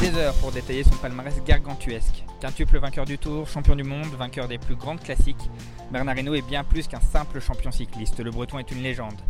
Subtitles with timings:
[0.00, 2.24] des heures pour détailler son palmarès gargantuesque.
[2.40, 5.36] Quintuple vainqueur du Tour, champion du monde, vainqueur des plus grandes classiques,
[5.92, 8.20] Bernard Hinault est bien plus qu'un simple champion cycliste.
[8.20, 9.20] Le Breton est une légende.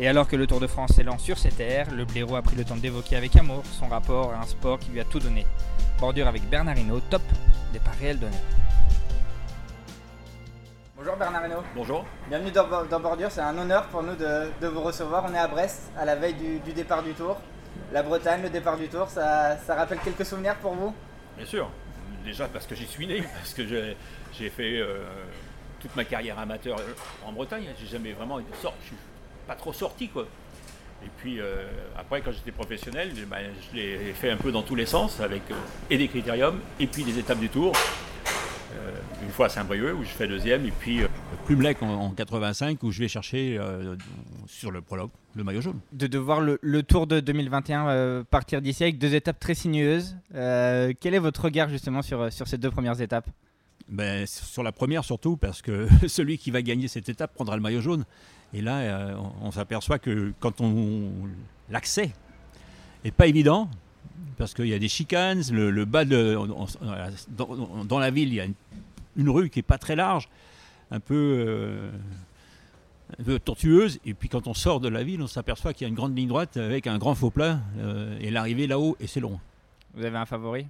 [0.00, 2.56] Et alors que le Tour de France s'élance sur ses terres, le blaireau a pris
[2.56, 5.46] le temps d'évoquer avec amour son rapport à un sport qui lui a tout donné.
[6.00, 7.22] Bordure avec Bernard Hinault, top,
[7.72, 8.36] départ réel donné.
[11.04, 11.62] Bonjour Bernard Hinault.
[11.76, 12.06] Bonjour.
[12.30, 15.26] Bienvenue dans, dans Bordure, c'est un honneur pour nous de, de vous recevoir.
[15.28, 17.36] On est à Brest, à la veille du, du départ du Tour.
[17.92, 20.94] La Bretagne, le départ du Tour, ça, ça rappelle quelques souvenirs pour vous?
[21.36, 21.68] Bien sûr.
[22.24, 25.04] Déjà parce que j'y suis né, parce que j'ai fait euh,
[25.78, 26.78] toute ma carrière amateur
[27.26, 27.66] en Bretagne.
[27.78, 28.78] J'ai jamais vraiment été sorti.
[28.84, 28.96] Je suis
[29.46, 30.24] pas trop sorti quoi.
[31.04, 31.66] Et puis euh,
[31.98, 35.20] après, quand j'étais professionnel, eh ben, je l'ai fait un peu dans tous les sens,
[35.20, 35.54] avec euh,
[35.90, 37.74] et des critériums, et puis des étapes du Tour.
[38.84, 38.90] Euh,
[39.22, 41.08] une fois à Saint-Brieuc où je fais deuxième, et puis euh,
[41.46, 43.96] Plumelec en, en 85 où je vais chercher euh,
[44.46, 45.80] sur le prologue le maillot jaune.
[45.92, 49.54] de, de voir le, le Tour de 2021 euh, partir d'ici avec deux étapes très
[49.54, 50.16] sinueuses.
[50.34, 53.26] Euh, quel est votre regard justement sur, sur ces deux premières étapes?
[53.88, 57.62] Ben, sur la première surtout parce que celui qui va gagner cette étape prendra le
[57.62, 58.04] maillot jaune.
[58.52, 61.10] Et là, euh, on, on s'aperçoit que quand on
[61.70, 62.12] l'accès
[63.04, 63.68] est pas évident
[64.38, 66.66] parce qu'il y a des chicanes, le, le bas de on-
[67.38, 68.54] on- dans, la ville, il y a une,
[69.16, 70.28] une rue qui est pas très large,
[70.90, 71.14] un peu
[71.46, 71.90] euh,
[73.18, 74.00] un peu tortueuse.
[74.04, 76.16] Et puis quand on sort de la ville, on s'aperçoit qu'il y a une grande
[76.16, 79.38] ligne droite avec un grand faux plat euh, et l'arrivée là-haut et c'est long.
[79.94, 80.66] Vous avez un favori?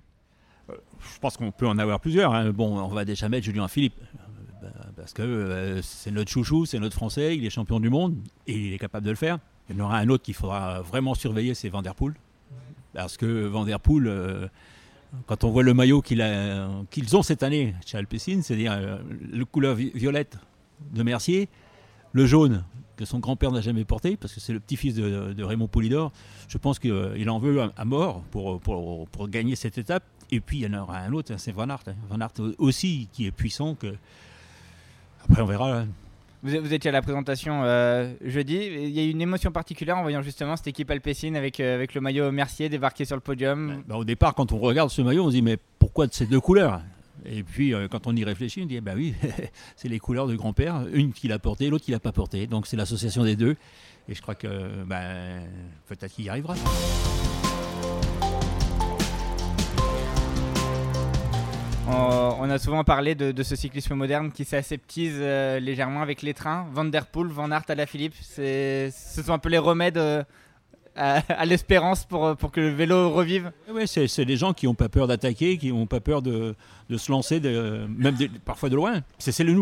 [0.69, 2.33] Je pense qu'on peut en avoir plusieurs.
[2.35, 2.51] hein.
[2.51, 3.95] Bon, on va déjà mettre Julien Philippe.
[4.01, 4.19] euh,
[4.63, 8.17] bah, Parce que euh, c'est notre chouchou, c'est notre français, il est champion du monde
[8.47, 9.39] et il est capable de le faire.
[9.69, 12.15] Il y en aura un autre qu'il faudra vraiment surveiller, c'est Van Der Poel.
[12.95, 14.47] Parce que Van Der Poel, euh,
[15.27, 18.99] quand on voit le maillot qu'ils ont cette année chez Alpecin, c'est-à-dire euh,
[19.33, 20.39] le couleur vi- violette
[20.93, 21.49] de Mercier,
[22.13, 22.65] le jaune
[22.97, 26.13] que son grand-père n'a jamais porté, parce que c'est le petit-fils de, Raymond Poulidor,
[26.49, 30.05] je pense qu'il en veut à, mort pour, pour, pour gagner cette étape.
[30.31, 31.83] Et puis il y en aura un autre, hein, c'est Van Aert.
[31.89, 31.95] hein.
[32.09, 33.75] Van Aert aussi qui est puissant.
[33.75, 33.95] Que...
[35.25, 35.81] Après on verra.
[35.81, 35.89] hein.
[36.45, 38.57] Vous, étiez à la présentation euh, jeudi.
[38.57, 41.75] Il y a eu une émotion particulière en voyant justement cette équipe alpécine avec, euh,
[41.75, 43.83] avec le maillot Mercier débarqué sur le podium.
[43.89, 46.41] Bah, au départ, quand on regarde ce maillot, on se dit mais pourquoi ces deux
[46.41, 46.83] couleurs?
[47.25, 49.15] Et puis euh, quand on y réfléchit, on dit bah oui,
[49.77, 52.47] c'est les couleurs de grand-père, une qu'il a portée, l'autre qu'il n'a pas portée.
[52.47, 53.57] Donc c'est l'association des deux.
[54.11, 55.01] Et je crois que bah,
[55.89, 56.57] peut-être qu'il y arrivera.
[61.87, 66.67] On, a souvent parlé de, ce cyclisme moderne qui s'aseptise euh, légèrement avec les trains.
[66.73, 69.99] Van Der Poel, Van Aert à la Philippe, c'est- ce sont un peu les remèdes
[69.99, 70.23] euh,
[70.97, 73.53] à, l'espérance pour, euh, pour que le vélo revive.
[73.69, 76.55] Eh Ouais, c'est des gens qui n'ont pas peur d'attaquer, qui n'ont pas peur de,
[76.89, 79.03] de se lancer, même parfois de loin.
[79.19, 79.53] C'est la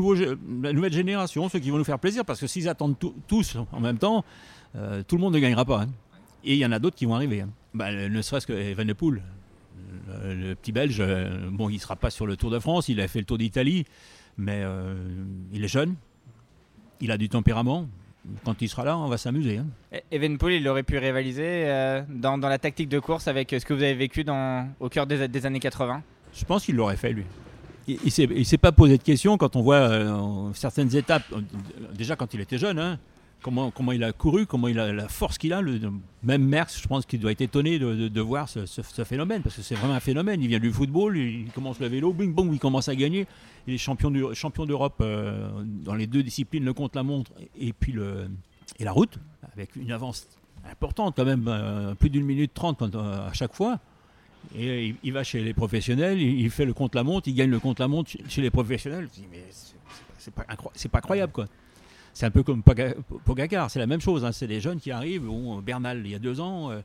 [0.72, 2.96] nouvelle génération, ceux qui vont nous faire plaisir, parce que s'ils attendent
[3.26, 4.24] tous en même temps,
[5.08, 5.82] tout le monde ne gagnera pas.
[5.82, 5.88] hein.
[6.44, 7.40] Et il y en a d'autres qui vont arriver.
[7.40, 7.48] hein.
[7.74, 9.22] Bah, ne serait-ce que Van de Poel,
[10.24, 12.88] le, le petit Belge, euh, bon, il ne sera pas sur le Tour de France,
[12.88, 13.84] il a fait le Tour d'Italie,
[14.38, 14.94] mais euh,
[15.52, 15.94] il est jeune,
[17.00, 17.88] il a du tempérament.
[18.44, 19.58] Quand il sera là, on va s'amuser.
[19.58, 19.66] hein.
[20.12, 23.74] Evenepoel, il aurait pu rivaliser euh, dans, dans la tactique de course avec ce que
[23.74, 26.02] vous avez vécu dans, au cœur des, des années 80.
[26.32, 27.24] Je pense qu'il l'aurait fait, lui.
[27.88, 31.24] Il ne s'est, pas posé de questions quand on voit euh, certaines étapes,
[31.92, 33.00] déjà quand il était jeune, hein,
[33.42, 35.60] comment, il a couru, comment il a la force qu'il a.
[35.60, 35.80] Le,
[36.22, 39.74] même Merckx, je pense qu'il doit être étonné de, voir ce, phénomène, parce que c'est
[39.74, 40.40] vraiment un phénomène.
[40.40, 43.26] Il vient du football, il commence le vélo, bing bong, il commence à gagner.
[43.66, 48.28] Il est champion, d'Europe euh, dans les deux disciplines, le contre-la-montre et puis le,
[48.78, 49.18] et la route,
[49.52, 50.26] avec une avance
[50.70, 53.78] importante quand même, euh, plus d'une minute trente euh, à chaque fois.
[54.56, 58.24] Et il, va chez les professionnels, il, fait le contre-la-montre, il gagne le contre-la-montre chez,
[58.28, 59.08] chez les professionnels.
[59.30, 61.46] Mais c'est- pas, c'est pas croyable, quoi.
[62.14, 62.94] C'est un peu comme Poga-
[63.24, 64.24] Pogacar, c'est la même chose.
[64.24, 64.32] hein.
[64.32, 65.24] C'est des jeunes qui arrivent.
[65.24, 66.80] Bon, Bernal, il y a deux ans, euh,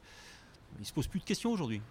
[0.79, 1.81] il se pose plus de questions aujourd'hui.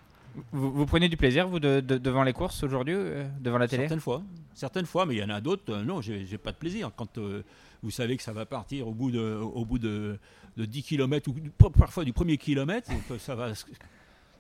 [0.53, 3.69] Vous, vous prenez du plaisir, vous, de- de- devant les courses aujourd'hui, euh, devant la
[3.69, 3.85] télé?
[3.85, 4.23] Certaines fois,
[4.55, 5.73] certaines fois, mais il y en a d'autres.
[5.73, 6.91] euh, non, j'ai pas de plaisir.
[6.97, 7.43] Quand euh,
[7.83, 10.19] vous savez que ça va partir au bout de, au bout de,
[10.57, 13.53] de 10 km ou parfois du premier kilomètre, ça va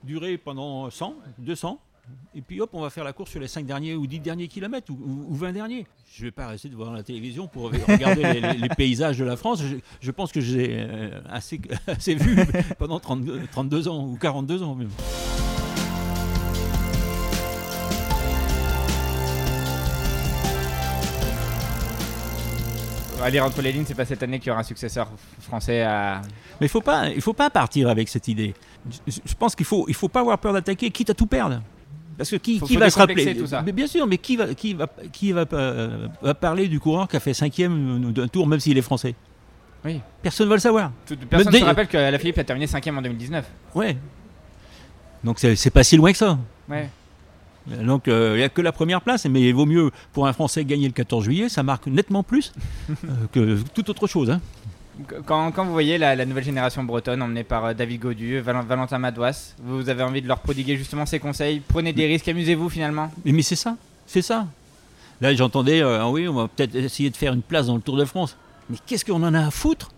[0.04, 1.80] durer pendant 100, 200.
[2.34, 4.48] Et puis hop, on va faire la course sur les 5 derniers ou 10 derniers
[4.48, 5.86] kilomètres ou, ou- ou 20 derniers.
[6.14, 9.36] Je vais pas rester devant la télévision pour regarder les, les- les paysages de la
[9.36, 9.62] France.
[9.62, 12.36] Je, je pense que j'ai euh, assez, assez vu
[12.78, 14.90] pendant 32, 32 ans ou 42 ans même.
[23.30, 25.08] Lire entre les lignes, c'est pas cette année qu'il y aura un successeur
[25.40, 26.22] français à.
[26.60, 28.54] Mais il faut pas, il faut pas partir avec cette idée.
[29.06, 31.60] Je, je pense qu'il faut, il faut pas avoir peur d'attaquer, quitte à tout perdre.
[32.16, 33.62] Parce que qui, va se rappeler tout ça.
[33.62, 37.08] Mais Bien sûr, mais qui va, qui va, qui va, euh, va parler du coureur
[37.08, 39.14] qui a fait cinquième d'un tour, même s'il est français?
[39.84, 40.00] Oui.
[40.22, 40.92] Personne ne va le savoir.
[41.06, 43.44] Tout- Personne ne se rappelle que la Philippe a terminé 5 en 2019.
[43.74, 43.96] Ouais.
[45.24, 46.38] Donc c'est pas si loin que ça.
[46.68, 46.88] Ouais.
[47.82, 50.32] Donc euh, il n'y a que la première place, mais il vaut mieux pour un
[50.32, 52.52] Français gagner le 14 juillet, ça marque nettement plus
[52.90, 52.94] euh,
[53.32, 54.30] que toute autre chose.
[54.30, 54.40] hein.
[55.26, 58.64] Quand, quand vous voyez la, la nouvelle génération bretonne emmenée par euh, David Godu, Val-
[58.66, 61.60] Valentin Madouas, vous avez envie de leur prodiguer justement ces conseils.
[61.60, 63.10] Prenez des risques, amusez-vous finalement.
[63.24, 63.76] Mais, mais c'est ça,
[64.06, 64.46] c'est ça.
[65.20, 67.82] Là, j'entendais, euh, ah oui, on va peut-être essayer de faire une place dans le
[67.82, 68.36] Tour de France.
[68.70, 69.90] Mais qu'est-ce qu'on en a à foutre?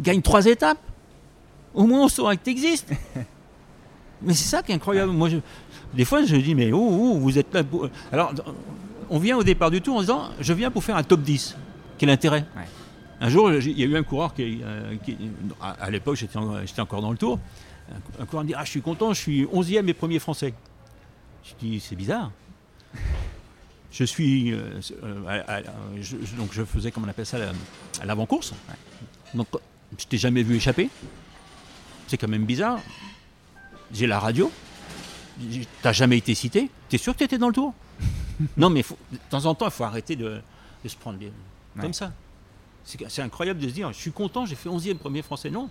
[0.00, 0.78] Gagne trois étapes.
[1.74, 2.90] Au moins, on saura que tu existes.
[4.22, 5.12] mais c'est ça qui est incroyable.
[5.12, 5.36] Moi, je-
[5.94, 7.62] des fois, je dis, mais oh, oh, vous êtes là.
[7.62, 8.32] pour- Alors,
[9.10, 11.56] on vient au départ du tour en disant, je viens pour faire un top 10.
[11.98, 12.44] Quel intérêt?
[12.56, 12.64] Ouais.
[13.20, 15.16] Un jour, il y a eu un coureur qui, euh, qui-
[15.60, 17.38] à, l'époque, j'étais en- j'étais encore dans le tour.
[18.20, 20.52] Un, coureur me dit, ah, je suis content, je suis 11e et premier français.
[21.44, 22.30] Je dis, c'est bizarre.
[23.92, 24.52] Je suis.
[24.52, 24.80] euh,
[25.26, 25.62] à- à-
[26.00, 27.38] je- je- donc, je faisais, comment on appelle ça,
[28.04, 28.52] l'avant-course.
[29.34, 29.46] Donc,
[29.98, 30.90] je t'ai jamais vu échapper.
[32.08, 32.80] C'est quand même bizarre.
[33.92, 34.50] J'ai la radio.
[35.82, 36.70] T'as jamais été cité.
[36.88, 37.72] T'es sûr que t'étais dans le tour?
[38.58, 40.40] Non, mais faut- de temps en temps, il faut arrêter de,
[40.84, 41.82] de se prendre des- Ouais.
[41.82, 42.12] comme ça.
[42.86, 45.50] C'est incroyable de se dire, je suis content, j'ai fait 11e premier français.
[45.50, 45.68] Non.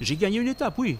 [0.00, 0.96] J'ai gagné une étape, oui.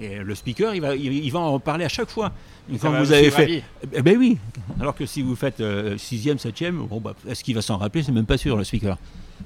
[0.00, 2.32] Et le speaker, il va, il, va en parler à chaque fois.
[2.72, 3.62] Et quand vous avez fait.
[3.92, 4.38] Eh ben oui.
[4.80, 8.02] Alors que si vous faites 6e, 7e, bon, bah, est-ce qu'il va s'en rappeler?
[8.02, 8.96] C'est même pas sûr, le speaker.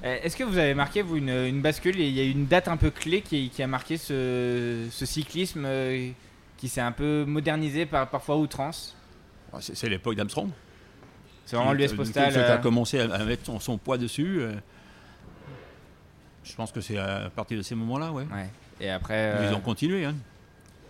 [0.03, 1.99] Euh, Est-ce que vous avez marqué vous une, une bascule?
[1.99, 5.63] Il y a une date un peu clé qui, qui a marqué ce, ce cyclisme
[5.65, 6.09] euh,
[6.57, 8.95] qui s'est un peu modernisé par, parfois outrance?
[9.51, 10.49] Ah, C'est c'est l'époque d'Armstrong.
[11.49, 12.35] C'est vraiment l'US euh, Postal.
[12.37, 14.37] a euh, commencé à, à mettre son, son poids dessus.
[14.41, 14.51] euh.
[16.43, 18.27] Je pense que c'est à partir de ces moments-là, ouais.
[18.31, 18.49] ouais.
[18.79, 20.05] Et après, Ils ont continué.
[20.05, 20.13] Hein.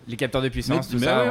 [0.06, 1.30] les capteurs de puissance, Mais- tout mais ça, ouais,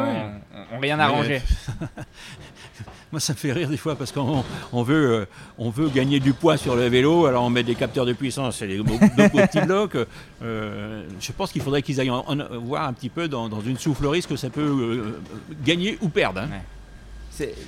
[0.71, 1.41] ont- ont rien arrangé.
[3.11, 5.27] Moi, ça me fait rire des fois parce qu'on on veut,
[5.57, 8.57] on veut gagner du poids sur le vélo, alors on met des capteurs de puissance,
[8.57, 9.97] c'est des beaux- petits blocs.
[10.43, 13.61] Euh, je pense qu'il faudrait qu'ils aillent en- en- voir un petit peu dans, dans
[13.61, 15.19] une soufflerie ce que ça peut euh,
[15.63, 16.41] gagner ou perdre.
[16.41, 16.49] hein.
[16.51, 16.61] Ouais.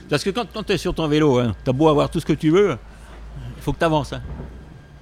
[0.10, 2.20] Parce que quand, quand tu es sur ton vélo, hein, tu as beau avoir tout
[2.20, 2.78] ce que tu veux,
[3.58, 4.14] il faut que tu avances.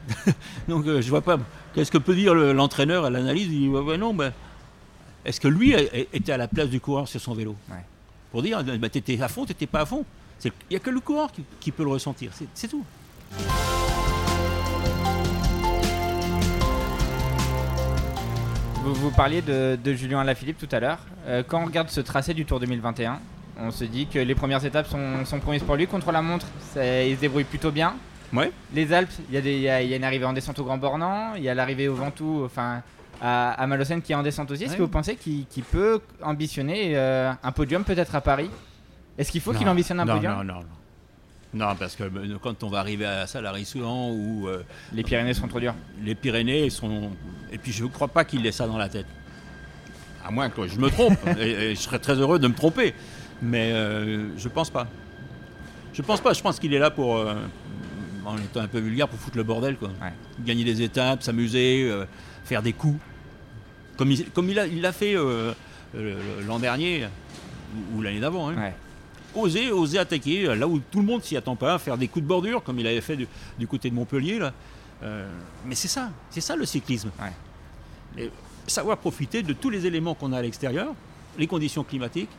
[0.67, 1.37] Donc euh, je vois pas.
[1.73, 3.47] Qu'est-ce que peut dire le- l'entraîneur à l'analyse?
[3.51, 4.31] Il dit ouais, non, ben,
[5.25, 5.73] est-ce que lui
[6.13, 7.55] était à la place du coureur sur son vélo?
[7.69, 7.75] Ouais.
[8.31, 10.03] Pour dire, ben, tu étais à fond, tu n'étais pas à fond.
[10.45, 12.83] Il n'y a que le coureur qui, qui peut le ressentir, c'est- c'est tout.
[18.83, 20.99] Vous, vous parliez de, de Julien Alaphilippe tout à l'heure.
[21.27, 23.19] Euh, quand on regarde ce tracé du Tour 2021,
[23.61, 25.87] on se dit que les premières étapes sont, sont promises pour lui.
[25.87, 27.95] Contre la montre, ça- il se débrouille plutôt bien.
[28.33, 28.51] Ouais.
[28.73, 31.43] Les Alpes, il y, a y y une arrivée en descente au Grand Bornand, il
[31.43, 32.81] y a l'arrivée au Ventoux, enfin
[33.21, 34.63] à, à Malocène qui est en descente aussi.
[34.63, 34.77] Est-ce Ouais.
[34.77, 38.49] que vous pensez qu'il peut ambitionner euh, un podium peut-être à Paris?
[39.17, 40.33] Est-ce qu'il faut qu'il ambitionne un non, podium?
[40.37, 40.65] Non, non, non.
[41.51, 44.61] Non, parce que euh, quand on va arriver à ça, la Soulan ou euh,
[44.93, 45.73] Les Pyrénées sont trop dures.
[46.03, 47.09] les Pyrénées sont.
[47.51, 49.07] Et puis je ne crois pas qu'il ait ça dans la tête.
[50.23, 51.17] À moins que je me trompe.
[51.39, 52.93] et, et je serais très heureux de me tromper.
[53.41, 54.87] Mais euh, je pense pas.
[55.93, 56.33] Je pense pas.
[56.33, 57.15] Je pense qu'il est là pour.
[57.17, 57.35] euh,
[58.25, 59.77] en étant un peu vulgaire, pour foutre le bordel.
[59.77, 59.87] Quoi.
[60.01, 60.13] Ouais.
[60.45, 62.05] Gagner des étapes, s'amuser, euh,
[62.43, 62.99] faire des coups.
[63.97, 65.15] Comme il, comme il a- il fait
[66.47, 67.07] l'an dernier
[67.93, 68.49] ou, ou l'année d'avant.
[68.49, 68.75] hein Ouais.
[69.35, 72.27] oser, oser attaquer là où tout le monde s'y attend pas, faire des coups de
[72.27, 73.27] bordure comme il avait fait du,
[73.57, 74.53] du côté de Montpellier là.
[75.65, 77.09] Mais c'est ça, c'est ça le cyclisme.
[77.19, 78.23] Ouais.
[78.23, 78.31] Et
[78.67, 80.93] savoir profiter de tous les éléments qu'on a à l'extérieur,
[81.37, 82.29] les conditions climatiques,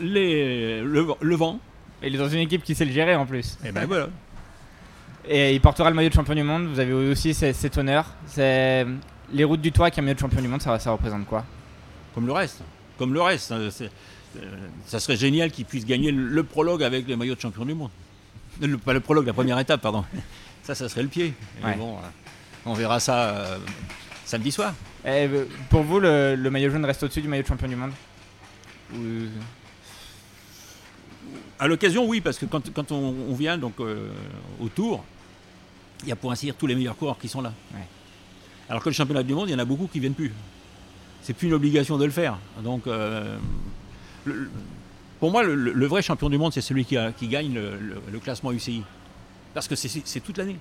[0.00, 1.58] les, le, le vent.
[2.02, 3.58] Et il est dans une équipe qui sait le gérer en plus.
[3.64, 4.08] Et ben voilà.
[5.28, 6.66] Et il portera le maillot de champion du monde.
[6.68, 8.06] Vous avez aussi ce- cet honneur.
[8.26, 8.86] C'est
[9.32, 10.62] les routes du toit avec un maillot de champion du monde.
[10.62, 11.44] Ça, ça représente quoi?
[12.14, 12.62] Comme le reste.
[12.98, 13.52] Comme le reste.
[13.70, 13.90] c'est-
[14.38, 14.40] euh,
[14.86, 17.90] ça serait génial qu'il puisse gagner le, prologue avec le maillot de champion du monde.
[18.60, 20.04] Le- pas le prologue, la première étape, pardon.
[20.62, 21.32] Ça, ça serait le pied.
[21.64, 21.74] Ouais.
[21.74, 22.00] bon, euh,
[22.66, 23.58] on verra ça euh,
[24.26, 24.74] samedi soir.
[25.04, 27.76] Eh, euh, Pour vous, le, le maillot jaune reste au-dessus du maillot de champion du
[27.76, 27.92] monde?
[28.94, 29.26] Ou-
[31.60, 34.08] À l'occasion, oui, parce que quand, quand on, on vient donc euh,
[34.60, 35.04] au tour,
[36.02, 37.52] il y a pour ainsi dire tous les meilleurs coureurs qui sont là.
[37.74, 37.80] Ouais.
[38.70, 40.32] Alors que le championnat du monde, il y en a beaucoup qui viennent plus.
[41.22, 42.38] C'est plus une obligation de le faire.
[42.64, 43.36] Donc, euh,
[44.24, 44.50] le-
[45.18, 48.52] pour moi, le, vrai champion du monde, c'est celui qui, a- qui gagne le, classement
[48.52, 48.82] UCI.
[49.52, 50.56] Parce que c'est- toute l'année.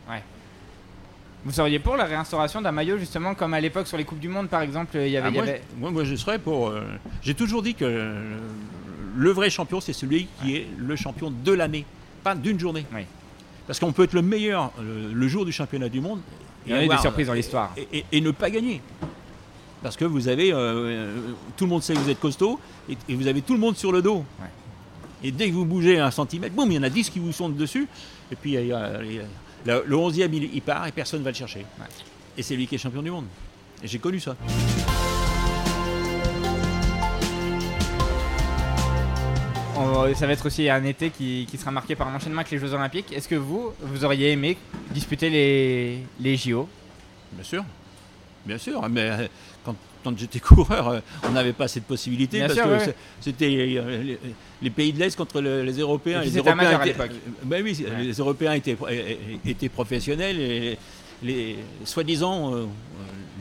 [1.45, 4.27] Vous seriez pour la réinstauration d'un maillot justement comme à l'époque sur les coupes du
[4.27, 6.15] monde par exemple il y avait, Ah, il y moi, avait- je- moi, moi, je
[6.15, 6.67] serais pour.
[6.67, 6.81] euh,
[7.21, 7.85] J'ai toujours dit que
[9.15, 11.85] le vrai champion, c'est celui qui est le champion de l'année,
[12.23, 12.85] pas d'une journée.
[12.93, 13.01] Oui.
[13.67, 16.21] Parce qu'on peut être le meilleur euh, le jour du championnat du monde
[16.65, 17.71] Il y a des surprises dans l'histoire.
[17.77, 18.81] et, et- et ne pas gagner.
[19.83, 20.51] Parce que vous avez.
[20.51, 21.17] euh, euh,
[21.55, 23.77] tout le monde sait que vous êtes costaud et, et vous avez tout le monde
[23.77, 24.25] sur le dos.
[24.41, 24.49] Ouais.
[25.23, 27.31] Et dès que vous bougez un centimètre, boum, il y en a 10 qui vous
[27.31, 27.87] sont dessus.
[28.31, 29.23] Et puis il y a- il y a-
[29.65, 31.59] le, le 11e, il, il part et personne ne va le chercher.
[31.79, 31.85] Ouais.
[32.37, 33.25] Et c'est lui qui est champion du monde.
[33.83, 34.35] Et j'ai connu ça.
[39.79, 42.51] On- ça va être aussi un été qui, qui sera marqué par un enchaînement avec
[42.51, 43.13] les Jeux Olympiques.
[43.13, 44.57] Est-ce que vous, vous auriez aimé
[44.91, 46.67] disputer les, les JO
[47.31, 47.63] Bien sûr.
[48.45, 48.87] Bien sûr.
[48.89, 49.27] Mais euh,
[49.63, 52.37] quand, quand j'étais coureur, euh, on n'avait pas cette possibilité.
[52.39, 54.19] Bien parce sûr, que ouais, c'était euh, les,
[54.61, 56.21] les pays de l'Est contre le- les Européens.
[56.21, 57.11] Puis les Européens à étaient- l'époque.
[57.43, 58.03] Ben oui, Ouais.
[58.03, 60.77] les Européens étaient, professionnels et
[61.23, 61.55] les,
[61.85, 62.53] soi-disant,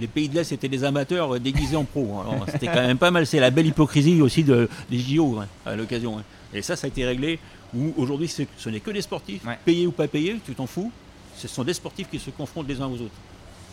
[0.00, 2.21] les pays de l'Est étaient des amateurs euh, déguisés en pro.
[2.21, 3.26] Alors, C'était quand même pas mal.
[3.26, 6.19] C'est la belle hypocrisie aussi de, des JO hein, à l'occasion.
[6.19, 6.23] hein.
[6.55, 7.38] Et ça, ça a été réglé.
[7.75, 9.59] Où aujourd'hui, ce n'est que des sportifs, Ouais.
[9.64, 10.90] payés ou pas payés, tu t'en fous.
[11.37, 13.14] Ce sont des sportifs qui se confrontent les uns aux autres.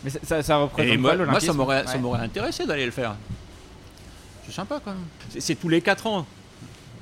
[0.04, 2.18] Mais ça, ça, ça représente Et moi, ça m'aurait Ouais.
[2.20, 3.16] intéressé d'aller le faire.
[4.44, 5.40] C'est sympa quand même.
[5.40, 6.26] C'est- tous les 4 ans.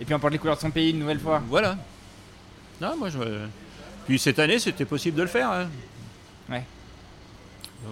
[0.00, 1.42] Et puis on porte les couleurs de son pays une nouvelle fois.
[1.48, 1.76] Voilà.
[2.80, 3.18] Non, moi je.
[4.06, 5.50] Puis cette année, c'était possible de le faire.
[5.50, 5.68] hein.
[6.48, 6.62] Ouais.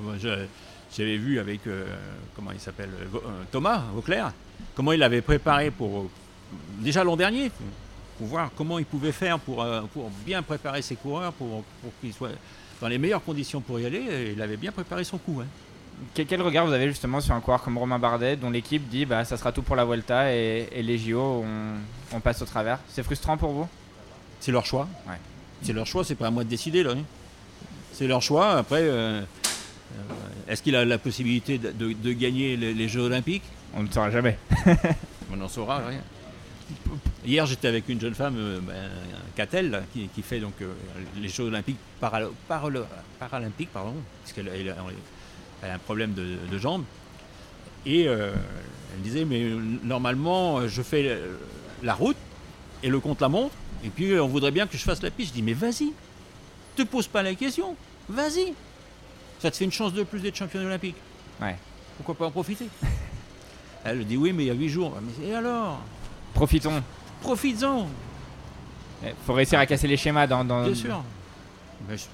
[0.02, 0.46] Moi, je-
[0.96, 1.86] J'avais vu avec euh,
[2.36, 4.32] comment il s'appelle euh, euh, Thomas Vauclair,
[4.74, 6.10] comment il l'avait préparé pour
[6.80, 7.50] déjà l'an dernier,
[8.18, 12.12] pour voir comment il pouvait faire pour, pour bien préparer ses coureurs, pour, pour qu'ils
[12.12, 12.28] soient
[12.80, 14.00] dans les meilleures conditions pour y aller.
[14.10, 15.40] Et il avait bien préparé son coup.
[15.42, 15.46] hein.
[16.14, 19.24] Quel, regard vous avez justement sur un coureur comme Romain Bardet, dont l'équipe dit bah
[19.24, 22.80] ça sera tout pour la Vuelta et, et les JO on, on passe au travers.
[22.88, 23.68] C'est frustrant pour vous?
[24.40, 24.88] C'est leur choix.
[25.06, 25.14] Ouais.
[25.62, 26.90] C'est leur choix, c'est pas à moi de décider là.
[26.92, 27.02] hein.
[27.92, 28.52] C'est leur choix.
[28.58, 29.22] Après, euh,
[30.48, 33.42] est-ce qu'il a la possibilité de, de- de gagner les, les Jeux Olympiques?
[33.74, 34.38] On ne saura jamais.
[35.32, 36.00] On n'en saura rien.
[37.24, 38.90] Hier, j'étais avec une jeune femme, euh, ben,
[39.36, 40.72] Catel, qui, qui fait donc euh,
[41.20, 42.68] les Jeux Olympiques para- para-
[43.18, 44.76] paralympiques, pardon, parce qu'elle elle a,
[45.62, 46.84] elle a un problème de, de jambes.
[47.86, 48.32] Et euh,
[48.94, 51.36] elle disait, mais euh, normalement, euh, je fais euh,
[51.82, 52.16] la route
[52.82, 55.10] et le compte la montre, et puis euh, on voudrait bien que je fasse la
[55.10, 55.30] piste.
[55.30, 55.92] Je dis, mais vas-y,
[56.76, 57.76] te pose pas la question,
[58.08, 58.52] vas-y.
[59.42, 60.94] Ça te fait une chance de plus d'être championne olympique.
[61.40, 61.56] Ouais.
[61.96, 62.68] Pourquoi pas en profiter?
[63.84, 64.96] Elle dit, oui, mais il y a 8 jours.
[65.02, 65.80] Mais et alors?
[66.32, 66.80] Profitons.
[67.20, 67.88] Profites-en,
[69.04, 70.44] Il faut réussir à casser les schémas dans.
[70.44, 71.02] dans- bien sûr.
[71.88, 72.04] Mais je-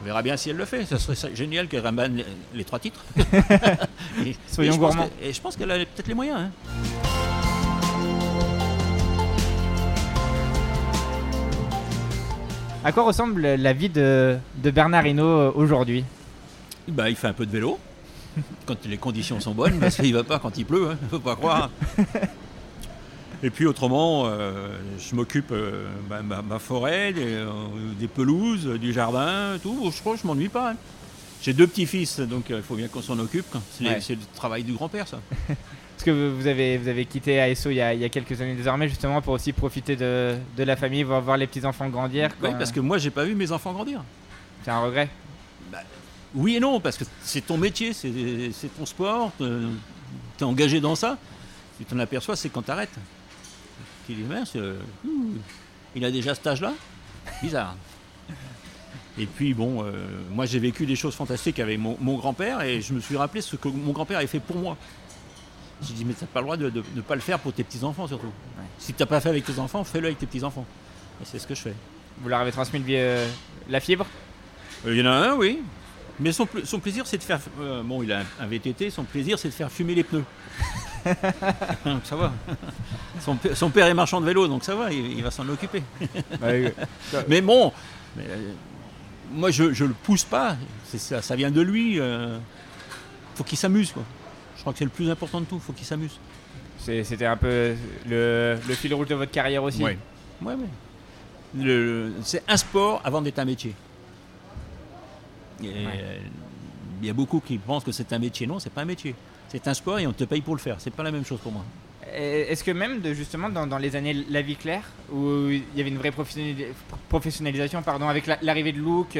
[0.00, 0.84] On verra bien si elle le fait.
[0.84, 2.22] Ça serait génial qu'elle ramène
[2.54, 3.04] les, trois titres.
[4.24, 5.08] Et- Soyons et gourmands.
[5.20, 6.38] que- Et je pense qu'elle a peut-être les moyens.
[6.40, 6.50] hein.
[12.84, 16.04] À quoi ressemble la vie de, de Bernard Hinault euh, aujourd'hui?
[16.88, 17.78] Bah, il fait un peu de vélo.
[18.66, 21.36] Quand les conditions sont bonnes, parce qu'il va pas quand il pleut, hein, faut pas
[21.36, 21.70] croire.
[23.42, 27.46] Et puis autrement, euh, je m'occupe euh, bah, ma, ma forêt, des, euh,
[27.98, 29.90] des pelouses, du jardin, tout.
[29.94, 30.72] Je crois que je m'ennuie pas.
[30.72, 30.76] hein.
[31.42, 33.46] J'ai deux petits-fils, donc euh, il faut bien qu'on s'en occupe.
[33.78, 33.98] C'est Ouais.
[34.10, 35.20] le travail du grand-père, ça.
[35.48, 38.40] Parce que vous avez, vous avez quitté ASO il y, a, il y a quelques
[38.40, 42.30] années désormais, justement pour aussi profiter de, de la famille, voir, voir les petits-enfants grandir.
[42.42, 44.02] Oui, parce que moi, j'ai pas vu mes enfants grandir.
[44.64, 45.08] C'est un regret.
[46.34, 49.44] Oui et non, parce que c'est ton métier, c'est ton sport, tu
[50.40, 51.16] es engagé dans ça.
[51.78, 52.96] Tu t'en aperçois, c'est quand tu arrêtes.
[54.06, 54.78] Tu dis, mince, euh,
[55.94, 56.72] il a déjà cet âge-là?
[57.42, 57.76] Bizarre.
[59.18, 59.92] Et puis bon, euh,
[60.30, 63.40] moi j'ai vécu des choses fantastiques avec mon, mon grand-père et je me suis rappelé
[63.40, 64.76] ce que mon grand-père avait fait pour moi.
[65.82, 67.64] J'ai dit, mais tu n'as pas le droit de ne pas le faire pour tes
[67.64, 68.32] petits-enfants surtout.
[68.78, 70.66] Si tu n'as pas fait avec tes enfants, fais-le avec tes petits-enfants.
[71.22, 71.74] Et c'est ce que je fais.
[72.20, 73.28] Vous leur avez transmis le euh,
[73.68, 74.06] la fibre?
[74.86, 75.60] Euh, Il y en a un, oui.
[76.20, 77.40] Mais son, son plaisir, c'est de faire.
[77.60, 80.24] euh, bon, il a un, VTT, son plaisir, c'est de faire fumer les pneus.
[82.04, 82.32] ça va.
[83.54, 85.82] Son, père est marchand de vélo, donc ça va, il, il va s'en occuper.
[87.28, 87.72] Mais bon,
[88.16, 88.52] mais, euh,
[89.32, 90.56] moi, je ne le pousse pas.
[90.96, 92.00] Ça, ça vient de lui.
[92.00, 92.38] euh,
[93.34, 94.02] faut qu'il s'amuse, quoi.
[94.56, 96.18] Je crois que c'est le plus important de tout, faut qu'il s'amuse.
[96.78, 97.74] C'était un peu
[98.08, 99.82] le, le fil rouge de votre carrière aussi?
[99.82, 99.98] Ouais.
[100.42, 102.10] Ouais, ouais.
[102.22, 103.74] C'est un sport avant d'être un métier.
[105.64, 106.18] Euh,
[107.00, 108.46] Il y a beaucoup qui pensent que c'est un métier.
[108.46, 109.14] Non, c'est pas un métier.
[109.48, 110.76] C'est un sport et on te paye pour le faire.
[110.78, 111.64] C'est pas la même chose pour moi.
[112.12, 115.80] est-ce que même de, justement dans, dans, les années La Vie Claire, où il y
[115.80, 116.12] avait une vraie
[117.08, 119.18] professionnalisation pardon, avec l'arrivée de Luke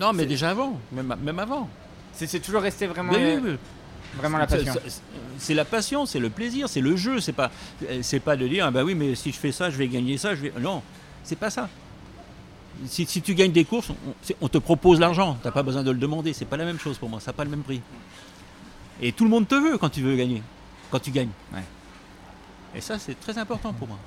[0.00, 1.68] Non, mais déjà avant, même, même avant.
[2.12, 3.56] C'est toujours resté vraiment, oui,
[4.16, 4.74] vraiment la passion.
[5.38, 7.20] C'est la passion, c'est le plaisir, c'est le jeu.
[7.20, 7.50] C'est pas,
[8.02, 10.18] c'est pas de dire, ah bah oui, mais si je fais ça, je vais gagner
[10.18, 10.34] ça.
[10.34, 10.52] Je vais...
[10.60, 10.82] Non,
[11.24, 11.68] c'est pas ça.
[12.86, 15.38] Si, si, tu gagnes des courses, on, on te propose l'argent.
[15.42, 16.32] T'as pas besoin de le demander.
[16.32, 17.20] C'est pas la même chose pour moi.
[17.20, 17.80] Ça n'a pas le même prix.
[19.00, 20.42] Et tout le monde te veut quand tu veux gagner,
[20.90, 21.30] quand tu gagnes.
[22.74, 23.98] Et ça, c'est très important pour moi.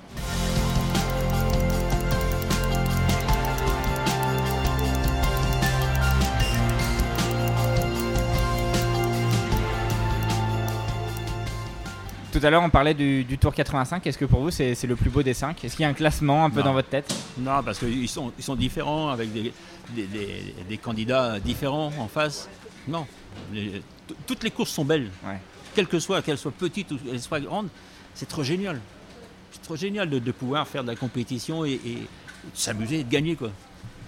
[12.38, 14.06] Tout à l'heure, on parlait du, Tour 85.
[14.06, 15.94] Est-ce que pour vous, c'est le plus beau des 5 Est-ce qu'il y a un
[15.94, 17.16] classement un peu dans votre tête?
[17.38, 19.54] Non, parce qu'ils sont, ils sont différents, avec des,
[19.96, 22.50] des, candidats différents en face.
[22.90, 23.08] Non.
[24.28, 25.10] toutes les courses sont belles.
[25.76, 27.70] Quelles que soient, qu'elles soient petites ou qu'elles soient grandes,
[28.14, 28.82] c'est trop génial.
[29.54, 31.80] C'est trop génial de, pouvoir faire de la compétition et,
[32.54, 33.38] s'amuser et de gagner.
[33.38, 33.52] Quoi.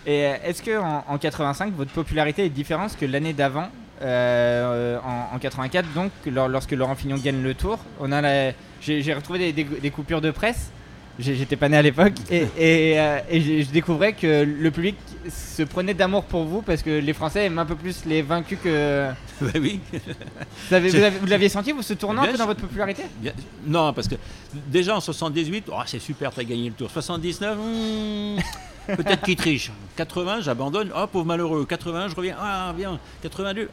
[0.06, 3.70] Et euh, est-ce qu'en en, 85, votre popularité est différente que l'année d'avant?
[4.02, 4.98] Euh,
[5.34, 8.52] en, 84, donc lorsque Laurent Fignon gagne le tour, on a
[8.82, 10.72] j'ai retrouvé des, coupures de presse.
[11.20, 14.96] J'étais pas né à l'époque et, euh, je découvrais que le public
[15.28, 18.60] se prenait d'amour pour vous parce que les Français aiment un peu plus les vaincus
[18.64, 19.10] que.
[19.42, 19.80] Bah oui.
[20.72, 23.04] Vous l'aviez senti vous ce tournant un peu dans votre popularité?
[23.68, 24.16] Non, parce que
[24.68, 26.90] déjà en 78, c'est super, t'as gagné le tour.
[26.90, 27.56] 79,
[28.88, 29.72] Peut-être qu'il triche.
[29.96, 30.92] 80, j'abandonne.
[30.96, 31.66] Oh, pauvre malheureux.
[31.66, 32.38] 80, je reviens.
[32.40, 33.00] Ah, bien.
[33.22, 33.70] 82,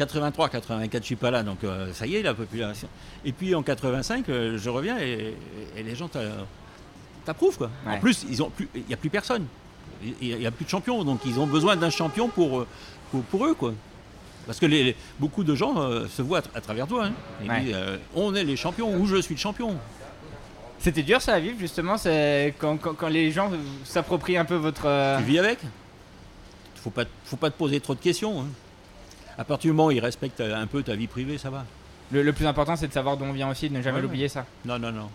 [0.00, 2.88] 83, 84, je suis pas là, donc euh, ça y est, la population.
[3.24, 5.34] Et puis en 85, euh, je reviens et,
[5.76, 6.08] les gens
[7.24, 7.70] t'approuvent, quoi.
[7.86, 8.38] En plus, il
[8.88, 9.44] n'y a plus personne.
[10.22, 12.66] Il n'y a, plus de champions, donc ils ont besoin d'un champion pour, euh,
[13.30, 13.74] pour, eux, quoi.
[14.46, 15.74] Parce que les, beaucoup de gens
[16.08, 17.06] se voient à, travers toi.
[17.06, 17.12] Hein.
[17.44, 17.76] Ils disent,
[18.14, 19.76] on est les champions, ou je suis le champion.
[20.80, 23.50] C'était dur ça à vivre justement, c'est quand, quand, les gens
[23.84, 24.86] s'approprient un peu votre.
[24.86, 25.58] Euh, tu vis avec?
[26.76, 28.40] Faut pas, faut pas te poser trop de questions.
[28.40, 28.46] Hein.
[29.36, 31.66] À partir du moment où ils respectent un peu ta vie privée, ça va.
[32.12, 34.44] Le, plus important, c'est de savoir d'où on vient aussi, de ne jamais l'oublier ça.
[34.64, 35.08] Non, non, non.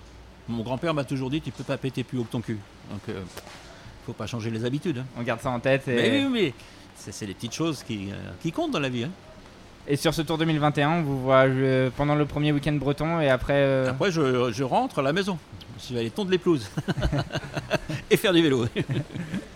[0.47, 2.59] Mon grand-père m'a toujours dit tu peux pas péter plus haut que ton cul.
[2.91, 3.21] Donc, euh,
[4.05, 4.99] faut pas changer les habitudes.
[4.99, 5.05] Hein.
[5.17, 5.87] On garde ça en tête.
[5.87, 5.95] Et...
[5.95, 6.53] Mais oui, mais
[6.95, 9.05] c'est les petites choses qui, euh, qui comptent dans la vie.
[9.05, 9.11] Hein.
[9.87, 11.45] Et sur ce Tour 2021, on vous voit
[11.95, 13.53] pendant le premier week-end breton et après.
[13.53, 15.37] Euh, après, je, rentre à la maison.
[15.87, 16.67] Je vais aller tondre les pelouses
[18.09, 18.65] et faire du vélo.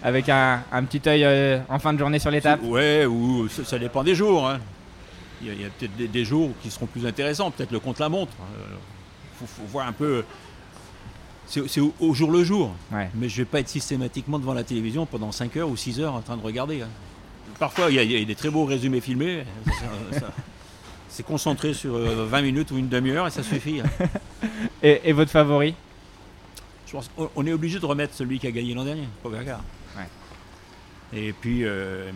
[0.04, 2.62] Avec un, petit œil euh, en fin de journée sur l'étape.
[2.64, 4.48] Ouais, ou ça, dépend des jours.
[4.48, 4.60] Hein.
[5.42, 7.50] Il y a, peut-être des, jours qui seront plus intéressants.
[7.50, 8.34] Peut-être le contre-la-montre.
[8.38, 10.24] Il euh, faut, voir un peu.
[11.48, 12.72] C'est au, jour le jour.
[13.16, 16.14] Mais je vais pas être systématiquement devant la télévision pendant 5 heures ou 6 heures
[16.14, 16.84] en train de regarder.
[16.84, 16.90] Hein
[17.58, 19.44] parfois, il y, a des très beaux résumés filmés.
[21.10, 23.82] c'est concentré sur 20 euh, minutes ou une demi-heure et ça suffit.
[23.82, 24.06] Hein.
[24.84, 25.76] Et, votre favori?
[26.88, 29.62] Je pense On est obligé de remettre celui qui a gagné l'an dernier, Pogacar.
[31.12, 32.12] Et puis, euh,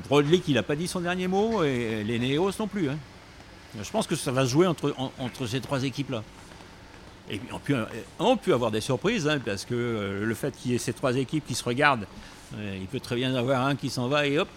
[0.45, 2.89] qui n'a pas dit son dernier mot et les Néos non plus.
[2.89, 2.97] Hein.
[3.81, 6.23] Je pense que ça va se jouer entre, entre ces trois équipes-là.
[7.29, 7.85] Et puis, on peut,
[8.19, 10.93] on peut avoir des surprises, hein, parce que euh, le fait qu'il y ait ces
[10.93, 12.05] trois équipes qui se regardent,
[12.55, 14.49] euh, il peut très bien y avoir un qui s'en va et hop,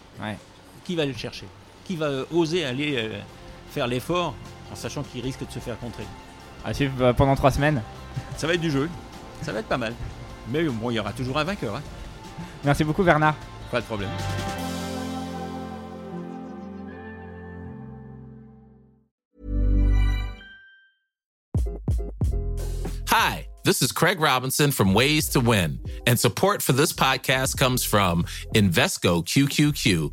[0.86, 1.46] qui va le chercher
[1.84, 3.18] Qui va oser aller euh,
[3.72, 4.34] faire l'effort
[4.72, 6.04] en sachant qu'il risque de se faire contrer
[6.64, 7.82] À suivre bah, pendant trois semaines.
[8.36, 8.88] Ça va être du jeu.
[9.42, 9.94] Ça va être pas mal.
[10.48, 11.76] Mais bon, il y aura toujours un vainqueur.
[11.76, 11.82] Hein.
[12.64, 13.34] Merci beaucoup Bernard.
[13.70, 14.10] Pas de problème.
[23.08, 27.82] Hi, this is Craig Robinson from Ways to Win, and support for this podcast comes
[27.82, 30.12] from Invesco QQQ